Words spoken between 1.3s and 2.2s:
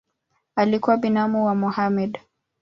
wa Mohamed.